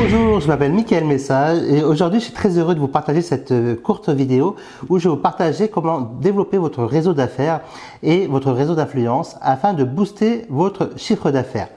[0.00, 3.50] Bonjour, je m'appelle Mickaël Message et aujourd'hui je suis très heureux de vous partager cette
[3.50, 4.54] euh, courte vidéo
[4.88, 7.62] où je vais vous partager comment développer votre réseau d'affaires
[8.04, 11.68] et votre réseau d'influence afin de booster votre chiffre d'affaires.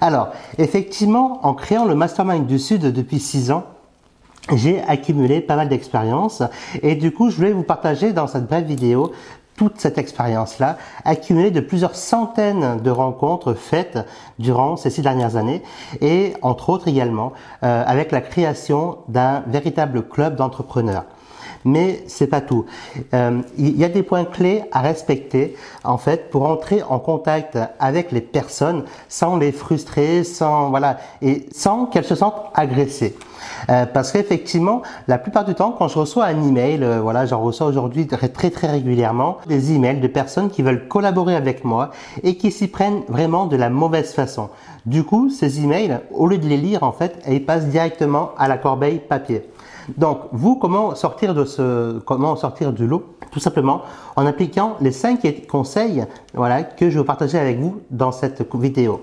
[0.00, 0.28] Alors,
[0.58, 3.64] effectivement, en créant le Mastermind du Sud depuis 6 ans,
[4.54, 6.44] j'ai accumulé pas mal d'expérience
[6.82, 9.10] et du coup je voulais vous partager dans cette brève vidéo
[9.60, 13.98] toute cette expérience-là, accumulée de plusieurs centaines de rencontres faites
[14.38, 15.62] durant ces six dernières années,
[16.00, 21.04] et entre autres également euh, avec la création d'un véritable club d'entrepreneurs
[21.66, 22.64] mais c'est pas tout.
[23.12, 27.58] Euh, il y a des points clés à respecter en fait pour entrer en contact
[27.78, 33.14] avec les personnes sans les frustrer, sans voilà et sans qu'elles se sentent agressées.
[33.68, 37.40] Euh, parce qu'effectivement, la plupart du temps, quand je reçois un email, euh, voilà, j'en
[37.40, 41.90] reçois aujourd'hui très, très régulièrement des emails de personnes qui veulent collaborer avec moi
[42.22, 44.48] et qui s'y prennent vraiment de la mauvaise façon.
[44.86, 48.48] Du coup, ces emails, au lieu de les lire, en fait, ils passent directement à
[48.48, 49.42] la corbeille papier.
[49.96, 53.04] Donc, vous, comment sortir de ce, comment sortir du lot?
[53.30, 53.82] Tout simplement
[54.16, 59.02] en appliquant les cinq conseils, voilà, que je vais partager avec vous dans cette vidéo.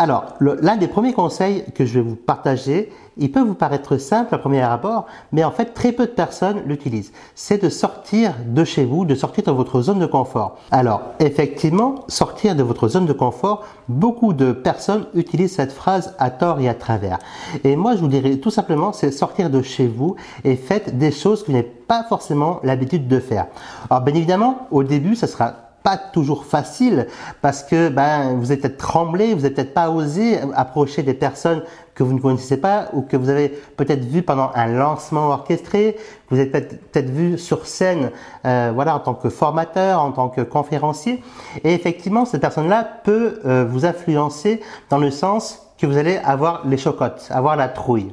[0.00, 4.34] Alors, l'un des premiers conseils que je vais vous partager, il peut vous paraître simple
[4.34, 7.12] à premier abord, mais en fait très peu de personnes l'utilisent.
[7.34, 10.56] C'est de sortir de chez vous, de sortir de votre zone de confort.
[10.70, 16.30] Alors, effectivement, sortir de votre zone de confort, beaucoup de personnes utilisent cette phrase à
[16.30, 17.18] tort et à travers.
[17.62, 21.10] Et moi, je vous dirais tout simplement, c'est sortir de chez vous et faites des
[21.10, 23.48] choses que vous n'avez pas forcément l'habitude de faire.
[23.90, 27.06] Alors, bien évidemment, au début, ça sera pas toujours facile
[27.40, 31.62] parce que ben vous êtes peut-être tremblé, vous n'avez peut-être pas osé approcher des personnes
[31.94, 35.96] que vous ne connaissez pas ou que vous avez peut-être vu pendant un lancement orchestré,
[36.28, 38.10] que vous avez peut-être vu sur scène,
[38.46, 41.22] euh, voilà, en tant que formateur, en tant que conférencier.
[41.62, 46.66] Et effectivement, cette personne-là peut euh, vous influencer dans le sens que vous allez avoir
[46.66, 48.12] les chocottes, avoir la trouille.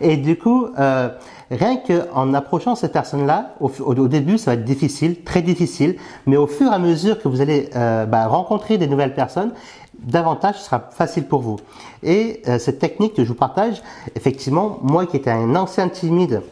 [0.00, 1.08] Et du coup, euh,
[1.50, 6.46] Rien qu'en approchant cette personne-là, au, début, ça va être difficile, très difficile, mais au
[6.46, 9.50] fur et à mesure que vous allez euh, bah, rencontrer des nouvelles personnes,
[9.98, 11.56] davantage sera facile pour vous.
[12.04, 13.82] Et euh, cette technique que je vous partage,
[14.14, 16.42] effectivement, moi qui étais un ancien timide,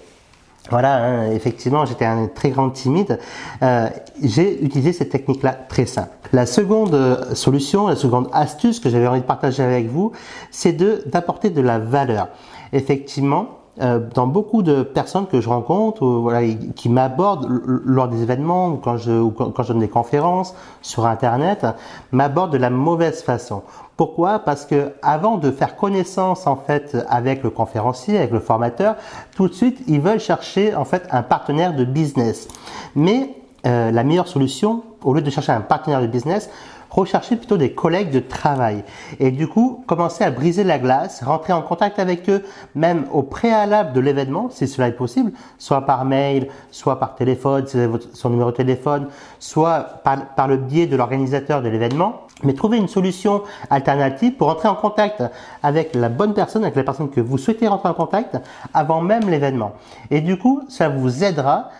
[0.68, 3.20] voilà, hein, effectivement, j'étais un très grand timide.
[3.62, 3.88] Euh,
[4.20, 6.10] j'ai utilisé cette technique-là très simple.
[6.32, 10.10] La seconde solution, la seconde astuce que j'avais envie de partager avec vous,
[10.50, 12.28] c'est de d'apporter de la valeur.
[12.72, 18.70] Effectivement, euh, dans beaucoup de personnes que je rencontre, voilà, qui m'abordent lors des événements
[18.70, 21.66] ou quand je, je donne des conférences sur Internet,
[22.12, 23.62] m'abordent de la mauvaise façon.
[23.96, 24.40] Pourquoi?
[24.40, 28.96] Parce que avant de faire connaissance en fait avec le conférencier, avec le formateur,
[29.36, 32.48] tout de suite ils veulent chercher en fait un partenaire de business.
[32.94, 33.34] Mais
[33.66, 36.48] euh, la meilleure solution, au lieu de chercher un partenaire de business,
[36.90, 38.84] rechercher plutôt des collègues de travail.
[39.20, 42.44] Et du coup, commencer à briser la glace, rentrer en contact avec eux,
[42.74, 47.66] même au préalable de l'événement, si cela est possible, soit par mail, soit par téléphone,
[47.66, 47.78] si
[48.12, 52.22] son numéro de téléphone, soit par, par le biais de l'organisateur de l'événement.
[52.44, 55.24] Mais trouver une solution alternative pour entrer en contact
[55.62, 58.38] avec la bonne personne, avec la personne que vous souhaitez rentrer en contact
[58.72, 59.72] avant même l'événement.
[60.10, 61.70] Et du coup, ça vous aidera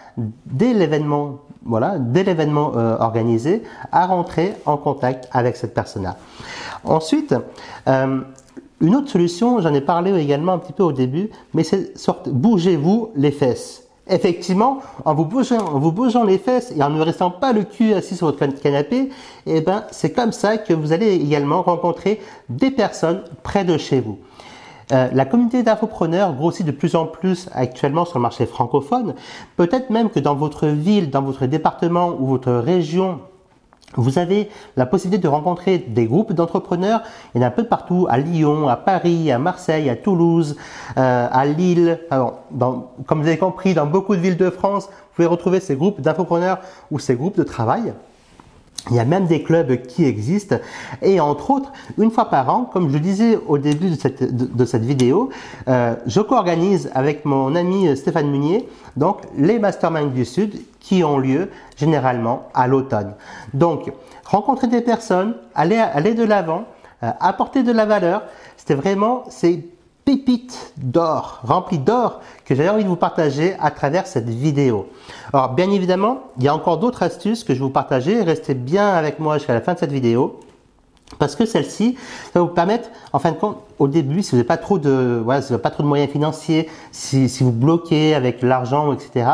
[0.47, 6.17] dès l'événement voilà, dès l'événement euh, organisé, à rentrer en contact avec cette personne-là.
[6.85, 7.35] Ensuite,
[7.89, 8.21] euh,
[8.81, 11.95] une autre solution, j'en ai parlé également un petit peu au début, mais c'est
[12.27, 13.85] bougez-vous les fesses.
[14.11, 17.65] Effectivement, en vous, bougeant, en vous bougeant les fesses et en ne restant pas le
[17.65, 19.11] cul assis sur votre canapé,
[19.45, 24.01] eh ben, c'est comme ça que vous allez également rencontrer des personnes près de chez
[24.01, 24.19] vous.
[24.93, 29.15] Euh, la communauté d'infopreneurs grossit de plus en plus actuellement sur le marché francophone.
[29.57, 33.21] Peut-être même que dans votre ville, dans votre département ou votre région,
[33.97, 37.03] vous avez la possibilité de rencontrer des groupes d'entrepreneurs.
[37.35, 40.57] Il y en a un peu partout, à Lyon, à Paris, à Marseille, à Toulouse,
[40.97, 41.99] euh, à Lille.
[42.11, 42.41] Alors,
[43.07, 46.01] comme vous avez compris, dans beaucoup de villes de France, vous pouvez retrouver ces groupes
[46.01, 46.59] d'infopreneurs
[46.91, 47.95] ou ces groupes de travail.
[48.91, 50.57] Il y a même des clubs qui existent
[51.03, 54.65] et entre autres, une fois par an, comme je disais au début de cette, de,
[54.65, 55.31] cette vidéo,
[55.69, 61.19] euh, je co-organise avec mon ami Stéphane Munier donc les Masterminds du Sud qui ont
[61.19, 63.15] lieu généralement à l'automne.
[63.55, 63.93] Donc,
[64.25, 66.65] rencontrer des personnes, aller, aller de l'avant,
[67.03, 68.23] euh, apporter de la valeur,
[68.57, 69.65] c'était vraiment, c'est
[70.09, 74.89] pépites d'or, remplies d'or, que j'avais envie de vous partager à travers cette vidéo.
[75.35, 78.23] Alors, bien évidemment, il y a encore d'autres astuces que je vais vous partager.
[78.23, 80.41] Restez bien avec moi jusqu'à la fin de cette vidéo.
[81.19, 81.97] Parce que celle-ci,
[82.35, 85.21] va vous permettre, en fin de compte, au début, si vous n'avez pas trop de,
[85.25, 89.27] voilà, si vous pas trop de moyens financiers, si, si vous bloquez avec l'argent, etc.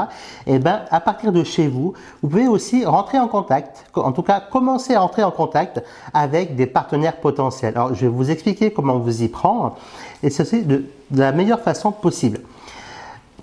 [0.47, 4.23] Eh ben, à partir de chez vous, vous pouvez aussi rentrer en contact, en tout
[4.23, 5.83] cas, commencer à entrer en contact
[6.13, 7.75] avec des partenaires potentiels.
[7.77, 9.77] Alors, je vais vous expliquer comment vous y prendre,
[10.23, 12.41] et ceci de, de la meilleure façon possible.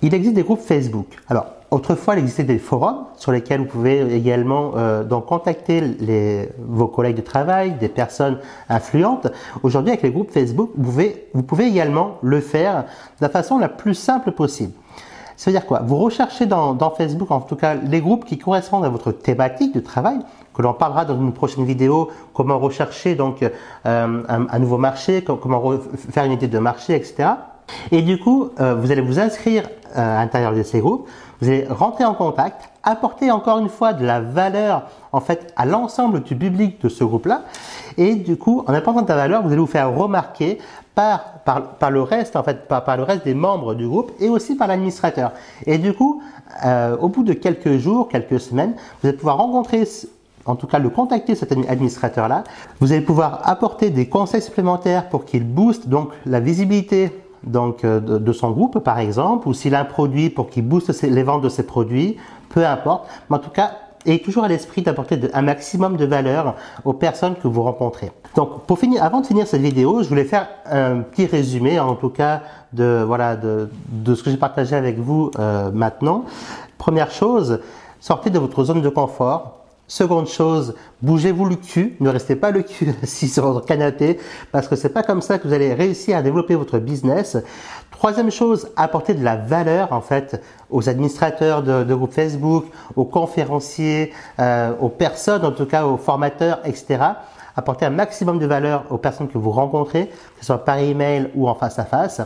[0.04, 1.06] Il existe des groupes Facebook.
[1.28, 6.88] Alors, autrefois, il existait des forums sur lesquels vous pouvez également euh, donc contacter vos
[6.88, 8.38] collègues de travail, des personnes
[8.68, 9.28] influentes.
[9.62, 13.58] Aujourd'hui, avec les groupes Facebook, vous pouvez, vous pouvez également le faire de la façon
[13.58, 14.72] la plus simple possible.
[15.36, 15.82] Ça veut dire quoi?
[15.86, 19.80] Vous recherchez dans, Facebook, en tout cas, les groupes qui correspondent à votre thématique de
[19.80, 20.18] travail,
[20.52, 23.48] que l'on parlera dans une prochaine vidéo, comment rechercher donc euh,
[23.84, 25.74] un, un, nouveau marché, comment
[26.10, 27.30] faire une idée de marché, etc.
[27.90, 31.08] Et du coup, euh, vous allez vous inscrire euh, à l'intérieur de ces groupes,
[31.40, 35.66] vous allez rentrer en contact, apporter encore une fois de la valeur en fait à
[35.66, 37.42] l'ensemble du public de ce groupe-là,
[37.98, 40.58] et du coup, en apportant de la valeur, vous allez vous faire remarquer
[40.94, 44.54] par, par, le reste en fait, par, le reste des membres du groupe et aussi
[44.56, 45.32] par l'administrateur.
[45.66, 46.22] Et du coup,
[46.64, 49.86] euh, au bout de quelques jours, quelques semaines, vous allez pouvoir rencontrer
[50.44, 52.44] en tout cas le contacter cet administrateur-là.
[52.80, 57.12] Vous allez pouvoir apporter des conseils supplémentaires pour qu'il booste donc la visibilité
[57.44, 61.02] donc euh, de, son groupe par exemple, ou s'il a un produit pour qu'il booste
[61.02, 62.16] les ventes de ses produits,
[62.50, 63.06] peu importe.
[63.28, 63.72] Mais en tout cas,
[64.06, 66.54] ayez toujours à l'esprit d'apporter un maximum de valeur
[66.84, 68.10] aux personnes que vous rencontrez.
[68.34, 71.94] Donc, pour finir, avant de finir cette vidéo, je voulais faire un petit résumé, en
[71.94, 72.42] tout cas,
[72.72, 76.24] de voilà de, de ce que j'ai partagé avec vous euh, maintenant.
[76.78, 77.60] Première chose,
[78.00, 79.61] sortez de votre zone de confort.
[79.92, 84.18] Seconde chose, bougez-vous le cul, ne restez pas le cul assis sur votre canapé
[84.50, 87.36] parce que c'est pas comme ça que vous allez réussir à développer votre business.
[87.90, 90.40] Troisième chose, apportez de la valeur en fait
[90.70, 92.64] aux administrateurs de, de Facebook,
[92.96, 97.00] aux conférenciers, euh, aux personnes en tout cas aux formateurs, etc
[97.56, 101.30] apporter un maximum de valeur aux personnes que vous rencontrez, que ce soit par email
[101.34, 102.20] ou en face à face.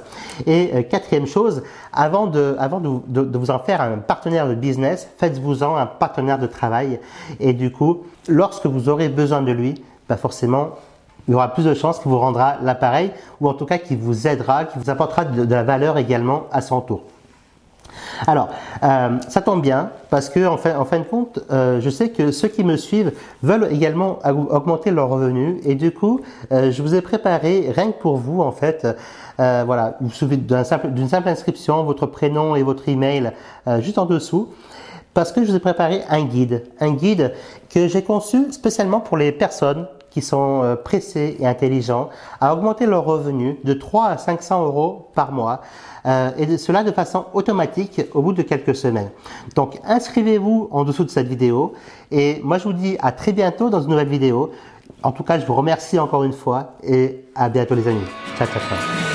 [0.46, 1.62] Et euh, quatrième chose,
[1.92, 6.38] avant, de, avant de, de, vous en faire un partenaire de business, faites-vous-en un partenaire
[6.38, 7.00] de travail.
[7.40, 10.70] Et du coup, lorsque vous aurez besoin de lui, bah forcément,
[11.26, 13.98] il y aura plus de chances qu'il vous rendra l'appareil ou en tout cas qu'il
[13.98, 17.02] vous aidera, qu'il vous apportera de la valeur également à son tour.
[18.26, 18.48] Alors,
[18.82, 22.48] euh, ça tombe bien parce que en fin, de compte, euh, je sais que ceux
[22.48, 23.12] qui me suivent
[23.42, 26.20] veulent également augmenter leurs revenus et du coup,
[26.52, 28.86] euh, je vous ai préparé rien que pour vous en fait.
[29.38, 33.32] Voilà, vous souvenez d'une simple, simple, inscription, votre prénom et votre email
[33.80, 34.48] juste en dessous
[35.12, 37.34] parce que je vous ai préparé un guide, un guide
[37.68, 42.08] que j'ai conçu spécialement pour les personnes qui sont euh, pressés et intelligents
[42.40, 45.60] à augmenter leurs revenus de 3 à 500 euros par mois
[46.06, 49.10] euh, et cela de façon automatique au bout de quelques semaines.
[49.56, 51.74] Donc inscrivez-vous en dessous de cette vidéo
[52.10, 54.52] et moi je vous dis à très bientôt dans une nouvelle vidéo.
[55.02, 58.00] En tout cas, je vous remercie encore une fois et à bientôt les amis.
[58.38, 59.05] Ciao, ciao, ciao.